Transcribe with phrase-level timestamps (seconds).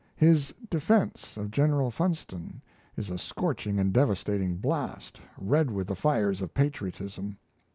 [0.15, 2.59] His "defence" of General Funston
[2.97, 7.37] is a scorching and devastating blast, red with the fires of patriotism.